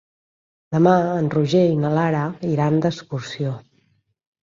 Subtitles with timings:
[0.75, 2.25] Demà en Roger i na Lara
[2.57, 3.57] iran d'excursió.